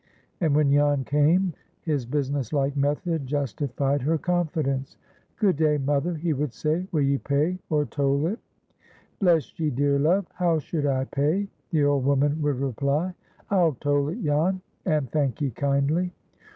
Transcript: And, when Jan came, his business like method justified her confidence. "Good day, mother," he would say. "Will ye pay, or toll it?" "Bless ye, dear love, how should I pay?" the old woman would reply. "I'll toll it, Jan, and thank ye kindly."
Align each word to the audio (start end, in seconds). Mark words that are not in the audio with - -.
And, 0.39 0.55
when 0.55 0.71
Jan 0.71 1.03
came, 1.03 1.53
his 1.83 2.07
business 2.07 2.51
like 2.51 2.75
method 2.75 3.27
justified 3.27 4.01
her 4.01 4.17
confidence. 4.17 4.97
"Good 5.37 5.57
day, 5.57 5.77
mother," 5.77 6.15
he 6.15 6.33
would 6.33 6.53
say. 6.53 6.87
"Will 6.91 7.03
ye 7.03 7.19
pay, 7.19 7.59
or 7.69 7.85
toll 7.85 8.25
it?" 8.25 8.39
"Bless 9.19 9.59
ye, 9.59 9.69
dear 9.69 9.99
love, 9.99 10.25
how 10.33 10.57
should 10.57 10.87
I 10.87 11.03
pay?" 11.03 11.47
the 11.69 11.83
old 11.83 12.03
woman 12.03 12.41
would 12.41 12.59
reply. 12.59 13.13
"I'll 13.51 13.73
toll 13.73 14.09
it, 14.09 14.23
Jan, 14.23 14.61
and 14.87 15.07
thank 15.11 15.39
ye 15.39 15.51
kindly." 15.51 16.11